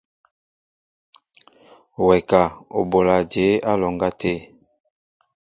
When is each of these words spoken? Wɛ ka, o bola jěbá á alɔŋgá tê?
Wɛ 2.05 2.17
ka, 2.29 2.41
o 2.77 2.79
bola 2.89 3.15
jěbá 3.31 3.61
á 3.69 3.71
alɔŋgá 3.71 4.09
tê? 4.19 4.33